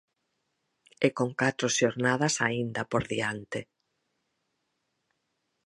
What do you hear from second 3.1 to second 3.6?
diante.